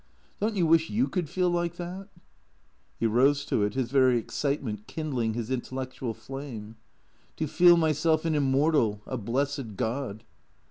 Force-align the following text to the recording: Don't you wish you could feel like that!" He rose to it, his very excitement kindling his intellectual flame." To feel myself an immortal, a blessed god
Don't 0.39 0.55
you 0.55 0.65
wish 0.65 0.89
you 0.89 1.07
could 1.07 1.29
feel 1.29 1.51
like 1.51 1.75
that!" 1.75 2.07
He 2.99 3.05
rose 3.05 3.45
to 3.45 3.61
it, 3.61 3.75
his 3.75 3.91
very 3.91 4.17
excitement 4.17 4.87
kindling 4.87 5.35
his 5.35 5.51
intellectual 5.51 6.15
flame." 6.15 6.75
To 7.37 7.45
feel 7.45 7.77
myself 7.77 8.25
an 8.25 8.33
immortal, 8.33 9.01
a 9.05 9.15
blessed 9.19 9.75
god 9.75 10.23